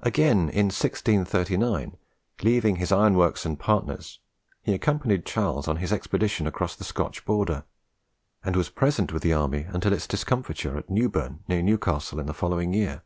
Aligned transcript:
Again 0.00 0.42
in 0.48 0.66
1639, 0.66 1.96
leaving 2.44 2.76
his 2.76 2.92
ironworks 2.92 3.44
and 3.44 3.58
partners, 3.58 4.20
he 4.62 4.72
accompanied 4.72 5.26
Charles 5.26 5.66
on 5.66 5.78
his 5.78 5.92
expedition 5.92 6.46
across 6.46 6.76
the 6.76 6.84
Scotch 6.84 7.24
border, 7.24 7.64
and 8.44 8.54
was 8.54 8.68
present 8.70 9.12
with 9.12 9.24
the 9.24 9.32
army 9.32 9.66
until 9.68 9.92
its 9.92 10.06
discomfiture 10.06 10.78
at 10.78 10.88
Newburn 10.88 11.40
near 11.48 11.62
Newcastle 11.62 12.20
in 12.20 12.26
the 12.26 12.32
following 12.32 12.74
year. 12.74 13.02